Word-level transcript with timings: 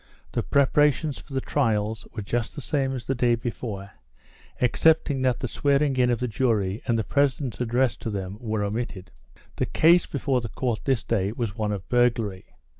The 0.31 0.41
preparations 0.41 1.19
for 1.19 1.35
the 1.35 1.41
trials 1.41 2.07
were 2.15 2.23
just 2.23 2.55
the 2.55 2.59
same 2.61 2.93
as 2.93 3.05
the 3.05 3.13
day 3.13 3.35
before, 3.35 3.91
excepting 4.59 5.21
that 5.21 5.39
the 5.41 5.47
swearing 5.47 5.95
in 5.95 6.09
of 6.09 6.19
the 6.19 6.27
jury 6.27 6.81
and 6.87 6.97
the 6.97 7.03
president's 7.03 7.61
address 7.61 7.95
to 7.97 8.09
them 8.09 8.39
were 8.41 8.63
omitted. 8.63 9.11
The 9.57 9.67
case 9.67 10.07
before 10.07 10.41
the 10.41 10.49
Court 10.49 10.85
this 10.85 11.03
day 11.03 11.31
was 11.33 11.55
one 11.55 11.71
of 11.71 11.87
burglary. 11.87 12.45